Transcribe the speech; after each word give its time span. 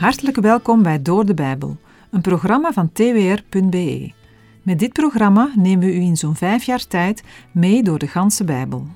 Hartelijk 0.00 0.36
welkom 0.36 0.82
bij 0.82 1.02
Door 1.02 1.26
de 1.26 1.34
Bijbel, 1.34 1.76
een 2.10 2.20
programma 2.20 2.72
van 2.72 2.92
twr.be. 2.92 4.12
Met 4.62 4.78
dit 4.78 4.92
programma 4.92 5.52
nemen 5.56 5.86
we 5.86 5.94
u 5.94 6.00
in 6.00 6.16
zo'n 6.16 6.36
vijf 6.36 6.62
jaar 6.62 6.86
tijd 6.86 7.22
mee 7.52 7.82
door 7.82 7.98
de 7.98 8.06
ganse 8.06 8.44
Bijbel. 8.44 8.86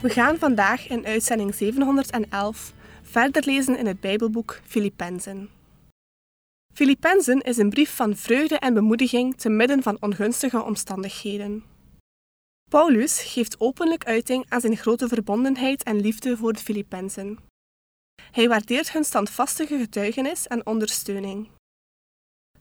We 0.00 0.08
gaan 0.08 0.38
vandaag 0.38 0.88
in 0.88 1.06
uitzending 1.06 1.54
711 1.54 2.72
verder 3.02 3.42
lezen 3.46 3.78
in 3.78 3.86
het 3.86 4.00
Bijbelboek 4.00 4.60
Filippenzen. 4.64 5.48
Filippenzen 6.74 7.40
is 7.40 7.56
een 7.56 7.70
brief 7.70 7.94
van 7.96 8.16
vreugde 8.16 8.58
en 8.58 8.74
bemoediging 8.74 9.36
te 9.36 9.48
midden 9.48 9.82
van 9.82 9.96
ongunstige 10.00 10.62
omstandigheden. 10.62 11.62
Paulus 12.70 13.22
geeft 13.22 13.60
openlijk 13.60 14.04
uiting 14.04 14.44
aan 14.48 14.60
zijn 14.60 14.76
grote 14.76 15.08
verbondenheid 15.08 15.82
en 15.82 16.00
liefde 16.00 16.36
voor 16.36 16.52
de 16.52 16.58
Filippenzen. 16.58 17.38
Hij 18.30 18.48
waardeert 18.48 18.92
hun 18.92 19.04
standvastige 19.04 19.78
getuigenis 19.78 20.46
en 20.46 20.66
ondersteuning. 20.66 21.48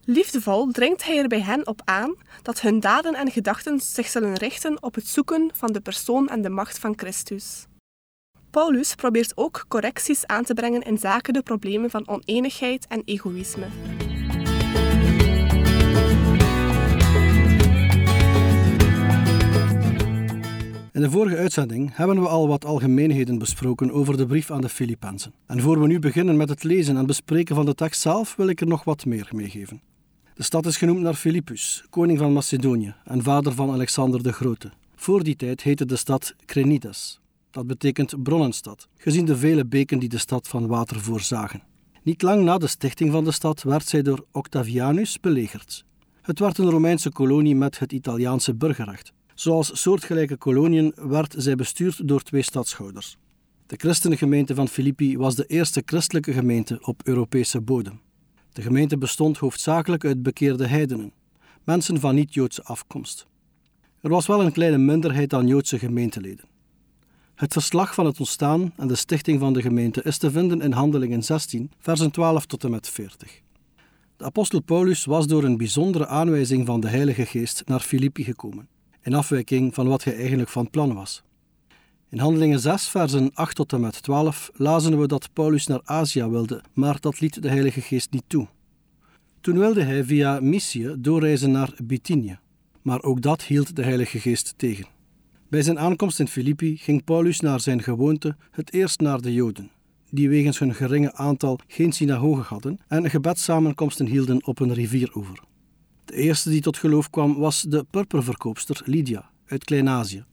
Liefdevol 0.03 0.71
dringt 0.71 1.03
hij 1.03 1.17
er 1.17 1.27
bij 1.27 1.41
hen 1.41 1.67
op 1.67 1.81
aan 1.83 2.15
dat 2.41 2.61
hun 2.61 2.79
daden 2.79 3.13
en 3.13 3.31
gedachten 3.31 3.79
zich 3.79 4.07
zullen 4.07 4.33
richten 4.33 4.83
op 4.83 4.95
het 4.95 5.07
zoeken 5.07 5.51
van 5.53 5.71
de 5.71 5.81
persoon 5.81 6.29
en 6.29 6.41
de 6.41 6.49
macht 6.49 6.79
van 6.79 6.93
Christus. 6.97 7.65
Paulus 8.49 8.95
probeert 8.95 9.37
ook 9.37 9.65
correcties 9.67 10.25
aan 10.25 10.43
te 10.43 10.53
brengen 10.53 10.81
in 10.81 10.97
zaken 10.97 11.33
de 11.33 11.41
problemen 11.41 11.89
van 11.89 12.07
oneenigheid 12.07 12.87
en 12.87 13.01
egoïsme. 13.05 13.67
In 20.95 21.01
de 21.01 21.11
vorige 21.11 21.37
uitzending 21.37 21.95
hebben 21.95 22.21
we 22.21 22.27
al 22.27 22.47
wat 22.47 22.65
algemeenheden 22.65 23.37
besproken 23.37 23.91
over 23.91 24.17
de 24.17 24.25
brief 24.25 24.51
aan 24.51 24.61
de 24.61 24.69
Filippenzen. 24.69 25.33
En 25.45 25.61
voor 25.61 25.79
we 25.81 25.87
nu 25.87 25.99
beginnen 25.99 26.37
met 26.37 26.49
het 26.49 26.63
lezen 26.63 26.97
en 26.97 27.05
bespreken 27.05 27.55
van 27.55 27.65
de 27.65 27.75
tekst 27.75 28.01
zelf, 28.01 28.35
wil 28.35 28.47
ik 28.47 28.61
er 28.61 28.67
nog 28.67 28.83
wat 28.83 29.05
meer 29.05 29.29
meegeven. 29.31 29.81
De 30.33 30.43
stad 30.43 30.65
is 30.65 30.77
genoemd 30.77 31.01
naar 31.01 31.13
Philippus, 31.13 31.85
koning 31.89 32.19
van 32.19 32.33
Macedonië 32.33 32.95
en 33.03 33.23
vader 33.23 33.53
van 33.53 33.71
Alexander 33.71 34.23
de 34.23 34.31
Grote. 34.33 34.71
Voor 34.95 35.23
die 35.23 35.35
tijd 35.35 35.61
heette 35.61 35.85
de 35.85 35.95
stad 35.95 36.35
Crenidas. 36.45 37.19
Dat 37.51 37.67
betekent 37.67 38.23
bronnenstad, 38.23 38.87
gezien 38.97 39.25
de 39.25 39.37
vele 39.37 39.65
beken 39.65 39.99
die 39.99 40.09
de 40.09 40.17
stad 40.17 40.47
van 40.47 40.67
water 40.67 40.99
voorzagen. 40.99 41.63
Niet 42.03 42.21
lang 42.21 42.43
na 42.43 42.57
de 42.57 42.67
stichting 42.67 43.11
van 43.11 43.23
de 43.23 43.31
stad 43.31 43.63
werd 43.63 43.87
zij 43.87 44.01
door 44.01 44.25
Octavianus 44.31 45.19
belegerd. 45.19 45.85
Het 46.21 46.39
werd 46.39 46.57
een 46.57 46.69
Romeinse 46.69 47.11
kolonie 47.11 47.55
met 47.55 47.79
het 47.79 47.91
Italiaanse 47.91 48.55
burgerrecht. 48.55 49.13
Zoals 49.35 49.81
soortgelijke 49.81 50.37
koloniën 50.37 50.93
werd 50.95 51.35
zij 51.37 51.55
bestuurd 51.55 52.07
door 52.07 52.21
twee 52.21 52.41
stadschouders. 52.41 53.17
De 53.65 53.75
christengemeente 53.77 54.55
van 54.55 54.67
Filippi 54.67 55.17
was 55.17 55.35
de 55.35 55.45
eerste 55.45 55.81
christelijke 55.85 56.33
gemeente 56.33 56.77
op 56.81 57.01
Europese 57.03 57.61
bodem. 57.61 57.99
De 58.51 58.61
gemeente 58.61 58.97
bestond 58.97 59.37
hoofdzakelijk 59.37 60.05
uit 60.05 60.23
bekeerde 60.23 60.67
heidenen, 60.67 61.11
mensen 61.63 61.99
van 61.99 62.15
niet-Joodse 62.15 62.63
afkomst. 62.63 63.27
Er 64.01 64.09
was 64.09 64.27
wel 64.27 64.41
een 64.41 64.51
kleine 64.51 64.77
minderheid 64.77 65.33
aan 65.33 65.47
Joodse 65.47 65.79
gemeenteleden. 65.79 66.45
Het 67.35 67.53
verslag 67.53 67.93
van 67.93 68.05
het 68.05 68.19
ontstaan 68.19 68.73
en 68.77 68.87
de 68.87 68.95
stichting 68.95 69.39
van 69.39 69.53
de 69.53 69.61
gemeente 69.61 70.03
is 70.03 70.17
te 70.17 70.31
vinden 70.31 70.61
in 70.61 70.71
Handelingen 70.71 71.23
16, 71.23 71.71
versen 71.79 72.11
12 72.11 72.45
tot 72.45 72.63
en 72.63 72.71
met 72.71 72.89
40. 72.89 73.41
De 74.17 74.23
apostel 74.23 74.61
Paulus 74.61 75.05
was 75.05 75.27
door 75.27 75.43
een 75.43 75.57
bijzondere 75.57 76.07
aanwijzing 76.07 76.65
van 76.65 76.79
de 76.79 76.87
Heilige 76.87 77.25
Geest 77.25 77.63
naar 77.65 77.79
Filippi 77.79 78.23
gekomen 78.23 78.73
in 79.05 79.13
afwijking 79.13 79.73
van 79.73 79.87
wat 79.87 80.03
hij 80.03 80.15
eigenlijk 80.15 80.49
van 80.49 80.69
plan 80.69 80.93
was. 80.93 81.23
In 82.09 82.19
Handelingen 82.19 82.59
6, 82.59 82.87
versen 82.87 83.31
8 83.33 83.55
tot 83.55 83.73
en 83.73 83.81
met 83.81 84.03
12 84.03 84.49
lazen 84.53 84.99
we 84.99 85.07
dat 85.07 85.29
Paulus 85.33 85.67
naar 85.67 85.81
Azië 85.83 86.23
wilde, 86.23 86.63
maar 86.73 86.99
dat 86.99 87.19
liet 87.19 87.41
de 87.41 87.49
Heilige 87.49 87.81
Geest 87.81 88.11
niet 88.11 88.23
toe. 88.27 88.47
Toen 89.41 89.57
wilde 89.57 89.83
hij 89.83 90.03
via 90.03 90.39
Mysië 90.39 90.95
doorreizen 90.97 91.51
naar 91.51 91.73
Bithynië, 91.83 92.39
maar 92.81 93.03
ook 93.03 93.21
dat 93.21 93.43
hield 93.43 93.75
de 93.75 93.83
Heilige 93.83 94.19
Geest 94.19 94.53
tegen. 94.57 94.85
Bij 95.49 95.61
zijn 95.61 95.79
aankomst 95.79 96.19
in 96.19 96.27
Filippi 96.27 96.77
ging 96.77 97.03
Paulus 97.03 97.39
naar 97.39 97.59
zijn 97.59 97.83
gewoonte 97.83 98.35
het 98.51 98.73
eerst 98.73 98.99
naar 98.99 99.21
de 99.21 99.33
Joden, 99.33 99.71
die 100.09 100.29
wegens 100.29 100.59
hun 100.59 100.75
geringe 100.75 101.13
aantal 101.13 101.59
geen 101.67 101.91
synagoge 101.91 102.41
hadden 102.41 102.79
en 102.87 103.09
gebedssamenkomsten 103.09 104.05
hielden 104.05 104.45
op 104.45 104.59
een 104.59 104.73
rivieroever. 104.73 105.39
De 106.05 106.13
eerste 106.13 106.49
die 106.49 106.61
tot 106.61 106.77
geloof 106.77 107.09
kwam 107.09 107.35
was 107.35 107.61
de 107.61 107.85
purperverkoopster 107.91 108.81
Lydia 108.85 109.29
uit 109.45 109.63
Klein-Azië. 109.63 110.23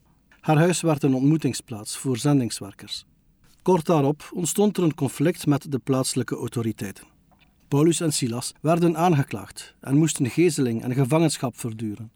Haar 0.40 0.58
huis 0.58 0.80
werd 0.80 1.02
een 1.02 1.14
ontmoetingsplaats 1.14 1.96
voor 1.96 2.16
zendingswerkers. 2.16 3.04
Kort 3.62 3.86
daarop 3.86 4.30
ontstond 4.34 4.76
er 4.76 4.82
een 4.82 4.94
conflict 4.94 5.46
met 5.46 5.72
de 5.72 5.78
plaatselijke 5.78 6.36
autoriteiten. 6.36 7.04
Paulus 7.68 8.00
en 8.00 8.12
Silas 8.12 8.52
werden 8.60 8.96
aangeklaagd 8.96 9.74
en 9.80 9.96
moesten 9.96 10.30
gezeling 10.30 10.82
en 10.82 10.94
gevangenschap 10.94 11.58
verduren. 11.58 12.10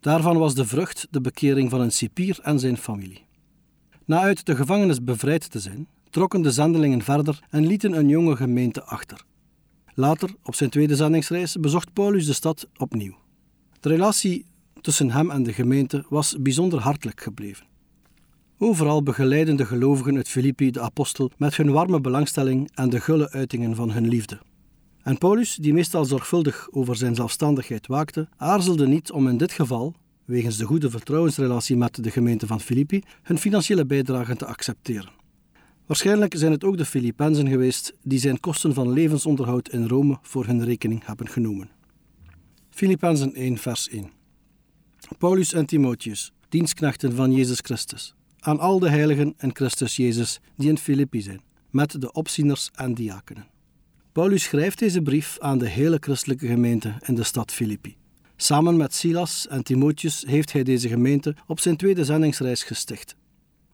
Daarvan 0.00 0.38
was 0.38 0.54
de 0.54 0.66
vrucht 0.66 1.06
de 1.10 1.20
bekering 1.20 1.70
van 1.70 1.80
een 1.80 1.92
cipier 1.92 2.38
en 2.42 2.58
zijn 2.58 2.76
familie. 2.76 3.26
Na 4.04 4.20
uit 4.20 4.46
de 4.46 4.56
gevangenis 4.56 5.04
bevrijd 5.04 5.50
te 5.50 5.60
zijn, 5.60 5.88
trokken 6.10 6.42
de 6.42 6.50
zendelingen 6.50 7.02
verder 7.02 7.38
en 7.50 7.66
lieten 7.66 7.92
een 7.92 8.08
jonge 8.08 8.36
gemeente 8.36 8.84
achter. 8.84 9.24
Later, 9.98 10.30
op 10.42 10.54
zijn 10.54 10.70
tweede 10.70 10.96
zendingsreis, 10.96 11.56
bezocht 11.56 11.92
Paulus 11.92 12.26
de 12.26 12.32
stad 12.32 12.68
opnieuw. 12.76 13.16
De 13.80 13.88
relatie 13.88 14.46
tussen 14.80 15.10
hem 15.10 15.30
en 15.30 15.42
de 15.42 15.52
gemeente 15.52 16.04
was 16.08 16.36
bijzonder 16.40 16.80
hartelijk 16.80 17.20
gebleven. 17.20 17.66
Overal 18.58 19.02
begeleiden 19.02 19.56
de 19.56 19.66
gelovigen 19.66 20.16
uit 20.16 20.28
Filippi 20.28 20.70
de 20.70 20.80
apostel 20.80 21.30
met 21.36 21.56
hun 21.56 21.70
warme 21.70 22.00
belangstelling 22.00 22.70
en 22.74 22.90
de 22.90 23.00
gulle 23.00 23.30
uitingen 23.30 23.74
van 23.74 23.90
hun 23.90 24.08
liefde. 24.08 24.38
En 25.02 25.18
Paulus, 25.18 25.54
die 25.54 25.74
meestal 25.74 26.04
zorgvuldig 26.04 26.68
over 26.70 26.96
zijn 26.96 27.14
zelfstandigheid 27.14 27.86
waakte, 27.86 28.28
aarzelde 28.36 28.86
niet 28.86 29.12
om 29.12 29.28
in 29.28 29.36
dit 29.36 29.52
geval, 29.52 29.94
wegens 30.24 30.56
de 30.56 30.64
goede 30.64 30.90
vertrouwensrelatie 30.90 31.76
met 31.76 32.04
de 32.04 32.10
gemeente 32.10 32.46
van 32.46 32.60
Filippi, 32.60 33.02
hun 33.22 33.38
financiële 33.38 33.86
bijdrage 33.86 34.36
te 34.36 34.46
accepteren. 34.46 35.17
Waarschijnlijk 35.88 36.34
zijn 36.36 36.52
het 36.52 36.64
ook 36.64 36.76
de 36.76 36.84
Filippenzen 36.84 37.48
geweest 37.48 37.94
die 38.02 38.18
zijn 38.18 38.40
kosten 38.40 38.74
van 38.74 38.92
levensonderhoud 38.92 39.68
in 39.68 39.86
Rome 39.86 40.18
voor 40.22 40.46
hun 40.46 40.64
rekening 40.64 41.06
hebben 41.06 41.28
genomen. 41.28 41.70
Filippenzen 42.70 43.34
1, 43.34 43.58
vers 43.58 43.88
1. 43.88 44.10
Paulus 45.18 45.52
en 45.52 45.66
Timotheus, 45.66 46.32
dienstknechten 46.48 47.14
van 47.14 47.32
Jezus 47.32 47.58
Christus, 47.58 48.14
aan 48.38 48.58
al 48.58 48.78
de 48.78 48.88
heiligen 48.88 49.34
en 49.36 49.50
Christus 49.54 49.96
Jezus 49.96 50.40
die 50.56 50.68
in 50.68 50.78
Filippi 50.78 51.20
zijn, 51.20 51.40
met 51.70 52.00
de 52.00 52.12
opzieners 52.12 52.70
en 52.74 52.94
diakenen. 52.94 53.46
Paulus 54.12 54.42
schrijft 54.42 54.78
deze 54.78 55.02
brief 55.02 55.36
aan 55.38 55.58
de 55.58 55.68
hele 55.68 55.96
christelijke 56.00 56.46
gemeente 56.46 56.94
in 57.06 57.14
de 57.14 57.24
stad 57.24 57.52
Filippi. 57.52 57.96
Samen 58.36 58.76
met 58.76 58.94
Silas 58.94 59.46
en 59.46 59.62
Timotheus 59.62 60.24
heeft 60.26 60.52
hij 60.52 60.62
deze 60.62 60.88
gemeente 60.88 61.36
op 61.46 61.60
zijn 61.60 61.76
tweede 61.76 62.04
zendingsreis 62.04 62.62
gesticht. 62.62 63.16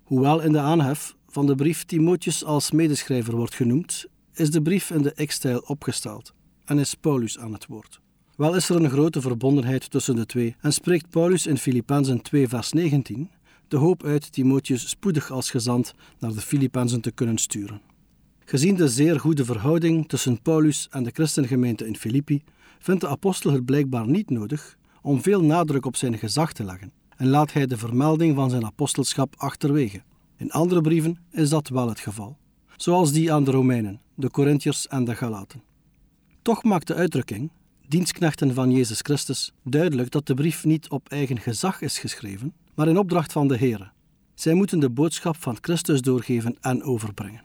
Hoewel 0.02 0.41
in 0.41 0.52
de 0.52 0.60
aanhef 0.60 1.14
van 1.34 1.46
de 1.46 1.54
brief 1.54 1.84
Timotheus 1.84 2.44
als 2.44 2.70
medeschrijver 2.70 3.36
wordt 3.36 3.54
genoemd, 3.54 4.06
is 4.34 4.50
de 4.50 4.62
brief 4.62 4.90
in 4.90 5.02
de 5.02 5.26
X-stijl 5.26 5.58
opgesteld 5.66 6.34
en 6.64 6.78
is 6.78 6.94
Paulus 6.94 7.38
aan 7.38 7.52
het 7.52 7.66
woord. 7.66 8.00
Wel 8.36 8.56
is 8.56 8.68
er 8.68 8.76
een 8.76 8.90
grote 8.90 9.20
verbondenheid 9.20 9.90
tussen 9.90 10.16
de 10.16 10.26
twee 10.26 10.56
en 10.60 10.72
spreekt 10.72 11.10
Paulus 11.10 11.46
in 11.46 11.58
Filippenzen 11.58 12.22
2 12.22 12.48
vers 12.48 12.72
19 12.72 13.30
de 13.68 13.76
hoop 13.76 14.04
uit 14.04 14.32
Timotheus 14.32 14.88
spoedig 14.88 15.30
als 15.30 15.50
gezant 15.50 15.94
naar 16.18 16.32
de 16.32 16.40
Filippenzen 16.40 17.00
te 17.00 17.12
kunnen 17.12 17.38
sturen. 17.38 17.80
Gezien 18.44 18.74
de 18.74 18.88
zeer 18.88 19.20
goede 19.20 19.44
verhouding 19.44 20.08
tussen 20.08 20.42
Paulus 20.42 20.88
en 20.90 21.02
de 21.02 21.10
christengemeente 21.12 21.86
in 21.86 21.96
Filippi, 21.96 22.42
vindt 22.78 23.00
de 23.00 23.08
apostel 23.08 23.52
het 23.52 23.64
blijkbaar 23.64 24.08
niet 24.08 24.30
nodig 24.30 24.76
om 25.02 25.22
veel 25.22 25.42
nadruk 25.42 25.86
op 25.86 25.96
zijn 25.96 26.18
gezag 26.18 26.52
te 26.52 26.64
leggen 26.64 26.92
en 27.16 27.28
laat 27.28 27.52
hij 27.52 27.66
de 27.66 27.76
vermelding 27.76 28.34
van 28.34 28.50
zijn 28.50 28.64
apostelschap 28.64 29.34
achterwege. 29.37 30.02
In 30.36 30.50
andere 30.50 30.81
brieven 30.81 31.19
is 31.31 31.48
dat 31.48 31.69
wel 31.69 31.88
het 31.88 32.00
geval, 32.00 32.36
zoals 32.76 33.12
die 33.12 33.32
aan 33.32 33.44
de 33.44 33.50
Romeinen, 33.50 34.00
de 34.14 34.31
Corinthiërs 34.31 34.88
en 34.88 35.04
de 35.04 35.14
Galaten. 35.14 35.62
Toch 36.42 36.62
maakt 36.62 36.86
de 36.86 36.94
uitdrukking, 36.94 37.50
dienstknechten 37.88 38.54
van 38.54 38.70
Jezus 38.70 39.00
Christus, 39.00 39.52
duidelijk 39.62 40.10
dat 40.10 40.26
de 40.26 40.34
brief 40.34 40.64
niet 40.64 40.88
op 40.88 41.08
eigen 41.08 41.40
gezag 41.40 41.81
is 41.81 41.98
geschreven, 41.98 42.54
maar 42.75 42.88
in 42.88 42.98
opdracht 42.98 43.32
van 43.32 43.48
de 43.48 43.56
Heer. 43.56 43.92
Zij 44.34 44.54
moeten 44.54 44.81
de 44.81 44.90
boodschap 44.90 45.36
van 45.36 45.56
Christus 45.60 46.00
doorgeven 46.00 46.56
en 46.60 46.82
overbrengen. 46.82 47.44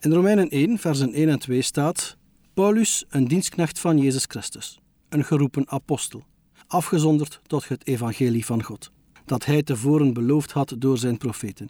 In 0.00 0.12
Romeinen 0.12 0.48
1, 0.48 0.78
versen 0.78 1.12
1 1.12 1.28
en 1.28 1.38
2 1.38 1.62
staat: 1.62 2.16
Paulus, 2.54 3.04
een 3.08 3.28
dienstknecht 3.28 3.78
van 3.78 3.98
Jezus 3.98 4.24
Christus, 4.28 4.80
een 5.08 5.24
geroepen 5.24 5.70
apostel, 5.70 6.22
afgezonderd 6.66 7.40
tot 7.46 7.68
het 7.68 7.86
evangelie 7.86 8.44
van 8.44 8.62
God, 8.62 8.90
dat 9.24 9.44
hij 9.44 9.62
tevoren 9.62 10.12
beloofd 10.12 10.52
had 10.52 10.74
door 10.78 10.98
zijn 10.98 11.18
profeten 11.18 11.68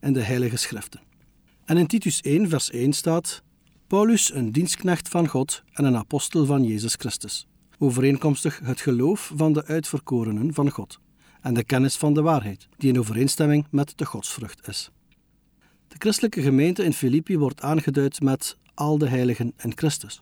en 0.00 0.12
de 0.12 0.22
Heilige 0.22 0.56
Schriften. 0.56 1.00
En 1.64 1.76
in 1.76 1.86
Titus 1.86 2.20
1, 2.20 2.48
vers 2.48 2.70
1 2.70 2.92
staat: 2.92 3.42
Paulus, 3.86 4.34
een 4.34 4.52
dienstknecht 4.52 5.08
van 5.08 5.28
God 5.28 5.62
en 5.72 5.84
een 5.84 5.96
apostel 5.96 6.46
van 6.46 6.64
Jezus 6.64 6.94
Christus, 6.94 7.46
overeenkomstig 7.78 8.60
het 8.62 8.80
geloof 8.80 9.32
van 9.36 9.52
de 9.52 9.64
uitverkorenen 9.64 10.54
van 10.54 10.70
God 10.70 10.98
en 11.40 11.54
de 11.54 11.64
kennis 11.64 11.96
van 11.96 12.14
de 12.14 12.22
waarheid, 12.22 12.68
die 12.76 12.92
in 12.92 12.98
overeenstemming 12.98 13.66
met 13.70 13.92
de 13.96 14.06
godsvrucht 14.06 14.68
is. 14.68 14.90
De 15.88 15.96
christelijke 15.98 16.42
gemeente 16.42 16.84
in 16.84 16.92
Filippi 16.92 17.38
wordt 17.38 17.62
aangeduid 17.62 18.20
met 18.20 18.56
al 18.74 18.98
de 18.98 19.08
heiligen 19.08 19.52
in 19.56 19.72
Christus. 19.74 20.20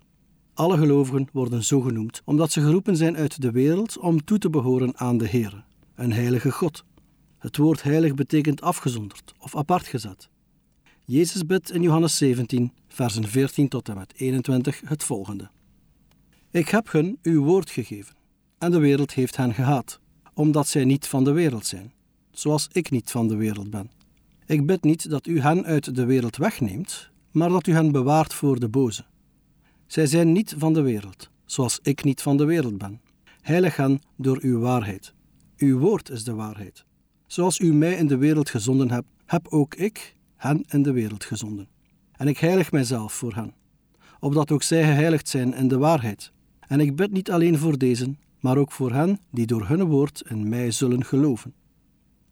Alle 0.54 0.78
gelovigen 0.78 1.28
worden 1.32 1.64
zo 1.64 1.80
genoemd 1.80 2.22
omdat 2.24 2.52
ze 2.52 2.60
geroepen 2.60 2.96
zijn 2.96 3.16
uit 3.16 3.42
de 3.42 3.50
wereld 3.50 3.98
om 3.98 4.24
toe 4.24 4.38
te 4.38 4.50
behoren 4.50 4.96
aan 4.96 5.18
de 5.18 5.28
Heer, 5.28 5.64
een 5.94 6.12
heilige 6.12 6.50
God. 6.50 6.84
Het 7.38 7.56
woord 7.56 7.82
heilig 7.82 8.14
betekent 8.14 8.60
afgezonderd 8.60 9.34
of 9.38 9.56
apart 9.56 9.86
gezet. 9.86 10.28
Jezus 11.04 11.46
bidt 11.46 11.70
in 11.70 11.82
Johannes 11.82 12.16
17, 12.16 12.72
versen 12.88 13.28
14 13.28 13.68
tot 13.68 13.88
en 13.88 13.96
met 13.96 14.12
21 14.16 14.80
het 14.84 15.04
volgende. 15.04 15.50
Ik 16.50 16.68
heb 16.68 16.92
hun 16.92 17.18
uw 17.22 17.44
woord 17.44 17.70
gegeven, 17.70 18.16
en 18.58 18.70
de 18.70 18.78
wereld 18.78 19.12
heeft 19.12 19.36
hen 19.36 19.54
gehaat, 19.54 20.00
omdat 20.34 20.68
zij 20.68 20.84
niet 20.84 21.06
van 21.06 21.24
de 21.24 21.32
wereld 21.32 21.66
zijn, 21.66 21.92
zoals 22.30 22.68
ik 22.72 22.90
niet 22.90 23.10
van 23.10 23.28
de 23.28 23.36
wereld 23.36 23.70
ben. 23.70 23.90
Ik 24.46 24.66
bid 24.66 24.82
niet 24.82 25.10
dat 25.10 25.26
u 25.26 25.40
hen 25.40 25.64
uit 25.64 25.94
de 25.94 26.04
wereld 26.04 26.36
wegneemt, 26.36 27.10
maar 27.30 27.48
dat 27.48 27.66
u 27.66 27.72
hen 27.72 27.92
bewaart 27.92 28.34
voor 28.34 28.60
de 28.60 28.68
boze. 28.68 29.04
Zij 29.86 30.06
zijn 30.06 30.32
niet 30.32 30.54
van 30.58 30.72
de 30.72 30.82
wereld, 30.82 31.30
zoals 31.44 31.78
ik 31.82 32.04
niet 32.04 32.22
van 32.22 32.36
de 32.36 32.44
wereld 32.44 32.78
ben. 32.78 33.00
Heilig 33.40 33.76
hen 33.76 34.00
door 34.16 34.38
uw 34.40 34.58
waarheid. 34.58 35.14
Uw 35.56 35.78
woord 35.78 36.10
is 36.10 36.24
de 36.24 36.34
waarheid. 36.34 36.84
Zoals 37.28 37.58
u 37.58 37.72
mij 37.72 37.94
in 37.94 38.06
de 38.06 38.16
wereld 38.16 38.50
gezonden 38.50 38.90
hebt, 38.90 39.06
heb 39.26 39.48
ook 39.48 39.74
ik 39.74 40.14
hen 40.36 40.64
in 40.68 40.82
de 40.82 40.92
wereld 40.92 41.24
gezonden. 41.24 41.68
En 42.12 42.28
ik 42.28 42.38
heilig 42.38 42.72
mijzelf 42.72 43.12
voor 43.12 43.34
hen, 43.34 43.54
opdat 44.20 44.50
ook 44.50 44.62
zij 44.62 44.82
geheiligd 44.82 45.28
zijn 45.28 45.54
in 45.54 45.68
de 45.68 45.78
waarheid. 45.78 46.32
En 46.60 46.80
ik 46.80 46.96
bid 46.96 47.10
niet 47.10 47.30
alleen 47.30 47.58
voor 47.58 47.78
deze, 47.78 48.14
maar 48.40 48.56
ook 48.56 48.72
voor 48.72 48.92
hen 48.92 49.20
die 49.30 49.46
door 49.46 49.68
hun 49.68 49.84
woord 49.84 50.22
in 50.28 50.48
mij 50.48 50.70
zullen 50.70 51.04
geloven. 51.04 51.54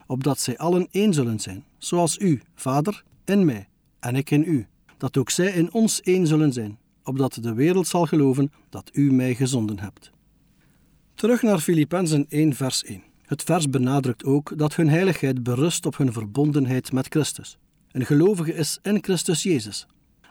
Opdat 0.06 0.38
zij 0.38 0.58
allen 0.58 0.88
één 0.90 1.14
zullen 1.14 1.40
zijn, 1.40 1.64
zoals 1.78 2.18
u, 2.18 2.42
Vader, 2.54 3.04
in 3.24 3.44
mij 3.44 3.68
en 4.00 4.16
ik 4.16 4.30
in 4.30 4.42
u, 4.46 4.66
dat 4.96 5.16
ook 5.16 5.30
zij 5.30 5.52
in 5.52 5.72
ons 5.72 6.00
één 6.00 6.26
zullen 6.26 6.52
zijn, 6.52 6.78
opdat 7.02 7.38
de 7.40 7.54
wereld 7.54 7.86
zal 7.86 8.06
geloven 8.06 8.52
dat 8.68 8.90
u 8.92 9.12
mij 9.12 9.34
gezonden 9.34 9.78
hebt. 9.78 10.10
Terug 11.14 11.42
naar 11.42 11.58
Filippenzen 11.58 12.26
1, 12.28 12.54
vers 12.54 12.84
1. 12.84 13.05
Het 13.26 13.42
vers 13.42 13.70
benadrukt 13.70 14.24
ook 14.24 14.58
dat 14.58 14.76
hun 14.76 14.88
heiligheid 14.88 15.42
berust 15.42 15.86
op 15.86 15.96
hun 15.96 16.12
verbondenheid 16.12 16.92
met 16.92 17.06
Christus. 17.08 17.58
Een 17.90 18.06
gelovige 18.06 18.54
is 18.54 18.78
in 18.82 18.98
Christus 19.02 19.42
Jezus. 19.42 19.86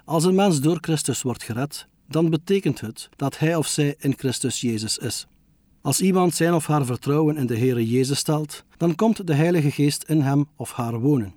Als 0.06 0.24
een 0.24 0.36
mens 0.36 0.62
door 0.62 0.78
Christus 0.82 1.22
wordt 1.22 1.44
gered, 1.44 1.88
dan 2.08 2.30
betekent 2.30 2.82
het 2.82 3.10
dat 3.16 3.40
hij 3.40 3.56
of 3.56 3.68
zij 3.68 3.96
in 4.00 4.14
Christus 4.18 4.62
Jezus 4.62 4.98
is. 4.98 5.28
Als 5.82 6.02
iemand 6.02 6.36
zijn 6.36 6.54
of 6.54 6.68
haar 6.68 6.86
vertrouwen 6.86 7.38
in 7.38 7.46
de 7.46 7.58
Heere 7.58 7.90
Jezus 7.90 8.20
stelt, 8.20 8.64
dan 8.78 8.96
komt 8.96 9.28
de 9.28 9.34
Heilige 9.34 9.72
Geest 9.72 10.04
in 10.04 10.22
hem 10.22 10.48
of 10.56 10.72
haar 10.72 11.00
wonen. 11.00 11.36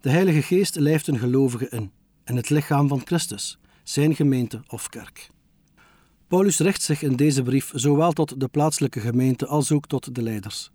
De 0.00 0.10
Heilige 0.10 0.42
Geest 0.42 0.76
lijft 0.76 1.06
een 1.06 1.18
gelovige 1.18 1.68
in, 1.68 1.90
in 2.24 2.36
het 2.36 2.50
lichaam 2.50 2.88
van 2.88 3.02
Christus, 3.04 3.58
zijn 3.82 4.14
gemeente 4.14 4.62
of 4.68 4.88
kerk. 4.88 5.30
Paulus 6.28 6.58
richt 6.58 6.82
zich 6.82 7.02
in 7.02 7.16
deze 7.16 7.42
brief 7.42 7.70
zowel 7.74 8.12
tot 8.12 8.40
de 8.40 8.48
plaatselijke 8.48 9.00
gemeente 9.00 9.46
als 9.46 9.72
ook 9.72 9.86
tot 9.86 10.14
de 10.14 10.22
leiders. 10.22 10.70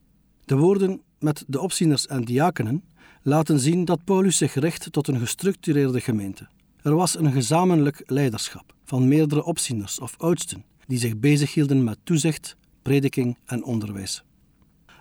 De 0.46 0.56
woorden 0.56 1.02
met 1.20 1.44
de 1.48 1.62
opzieners 1.62 2.08
en 2.08 2.24
diakenen 2.24 2.84
laten 3.22 3.60
zien 3.60 3.86
dat 3.86 4.04
Paulus 4.04 4.38
zich 4.38 4.54
richt 4.54 4.92
tot 4.92 5.08
een 5.08 5.20
gestructureerde 5.20 6.02
gemeente. 6.02 6.48
Er 6.82 6.96
was 6.96 7.18
een 7.18 7.32
gezamenlijk 7.32 8.04
leiderschap 8.06 8.74
van 8.84 9.08
meerdere 9.08 9.44
opzieners 9.44 10.00
of 10.00 10.14
oudsten 10.18 10.64
die 10.88 10.98
zich 10.98 11.18
bezighielden 11.20 11.84
met 11.84 11.98
toezicht, 12.04 12.56
prediking 12.82 13.38
en 13.46 13.64
onderwijs. 13.64 14.24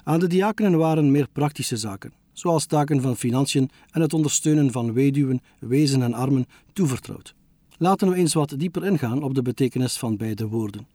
Aan 0.04 0.20
de 0.20 0.26
diakenen 0.26 0.78
waren 0.78 1.10
meer 1.10 1.28
praktische 1.32 1.76
zaken, 1.76 2.12
zoals 2.32 2.66
taken 2.66 3.00
van 3.00 3.16
financiën 3.16 3.70
en 3.90 4.00
het 4.00 4.14
ondersteunen 4.14 4.72
van 4.72 4.92
weduwen, 4.92 5.40
wezen 5.58 6.02
en 6.02 6.14
armen, 6.14 6.46
toevertrouwd. 6.72 7.34
Laten 7.76 8.08
we 8.08 8.16
eens 8.16 8.34
wat 8.34 8.54
dieper 8.58 8.84
ingaan 8.84 9.22
op 9.22 9.34
de 9.34 9.42
betekenis 9.42 9.96
van 9.96 10.16
beide 10.16 10.48
woorden. 10.48 10.86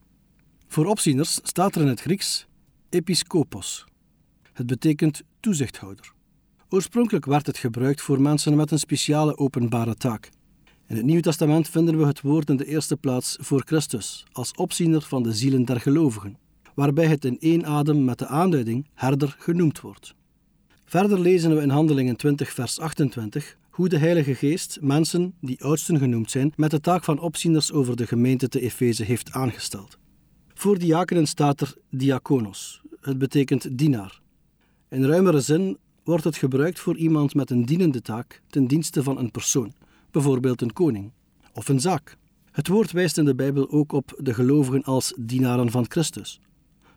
Voor 0.67 0.85
opzieners 0.85 1.39
staat 1.43 1.75
er 1.75 1.81
in 1.81 1.87
het 1.87 2.01
Grieks 2.01 2.47
episkopos. 2.89 3.88
Het 4.59 4.67
betekent 4.67 5.21
toezichthouder. 5.39 6.13
Oorspronkelijk 6.69 7.25
werd 7.25 7.45
het 7.45 7.57
gebruikt 7.57 8.01
voor 8.01 8.21
mensen 8.21 8.55
met 8.55 8.71
een 8.71 8.79
speciale 8.79 9.37
openbare 9.37 9.95
taak. 9.95 10.29
In 10.87 10.95
het 10.95 11.05
Nieuw 11.05 11.19
Testament 11.19 11.69
vinden 11.69 11.97
we 11.97 12.05
het 12.05 12.21
woord 12.21 12.49
in 12.49 12.57
de 12.57 12.65
eerste 12.65 12.97
plaats 12.97 13.37
voor 13.41 13.61
Christus 13.65 14.25
als 14.31 14.53
opziener 14.53 15.01
van 15.01 15.23
de 15.23 15.33
zielen 15.33 15.65
der 15.65 15.81
gelovigen, 15.81 16.37
waarbij 16.75 17.05
het 17.05 17.25
in 17.25 17.39
één 17.39 17.65
adem 17.65 18.03
met 18.03 18.19
de 18.19 18.27
aanduiding 18.27 18.87
herder 18.93 19.35
genoemd 19.39 19.81
wordt. 19.81 20.15
Verder 20.85 21.19
lezen 21.19 21.55
we 21.55 21.61
in 21.61 21.69
Handelingen 21.69 22.15
20, 22.15 22.53
vers 22.53 22.79
28 22.79 23.57
hoe 23.69 23.89
de 23.89 23.97
Heilige 23.97 24.35
Geest 24.35 24.77
mensen 24.81 25.33
die 25.41 25.63
oudsten 25.63 25.97
genoemd 25.97 26.31
zijn 26.31 26.53
met 26.55 26.71
de 26.71 26.79
taak 26.79 27.03
van 27.03 27.19
opzieners 27.19 27.71
over 27.71 27.95
de 27.95 28.07
gemeente 28.07 28.47
te 28.47 28.59
Efeze 28.59 29.03
heeft 29.03 29.31
aangesteld. 29.31 29.97
Voor 30.53 30.79
diakenen 30.79 31.27
staat 31.27 31.61
er 31.61 31.75
diakonos, 31.89 32.81
het 33.01 33.17
betekent 33.17 33.77
dienaar. 33.77 34.21
In 34.89 35.05
ruimere 35.05 35.39
zin 35.39 35.77
wordt 36.03 36.23
het 36.23 36.37
gebruikt 36.37 36.79
voor 36.79 36.97
iemand 36.97 37.33
met 37.33 37.49
een 37.49 37.65
dienende 37.65 38.01
taak 38.01 38.41
ten 38.47 38.67
dienste 38.67 39.03
van 39.03 39.17
een 39.17 39.31
persoon, 39.31 39.73
bijvoorbeeld 40.11 40.61
een 40.61 40.73
koning 40.73 41.11
of 41.53 41.69
een 41.69 41.79
zaak. 41.79 42.17
Het 42.51 42.67
woord 42.67 42.91
wijst 42.91 43.17
in 43.17 43.25
de 43.25 43.35
Bijbel 43.35 43.71
ook 43.71 43.91
op 43.91 44.13
de 44.17 44.33
gelovigen 44.33 44.83
als 44.83 45.13
dienaren 45.17 45.71
van 45.71 45.85
Christus, 45.87 46.39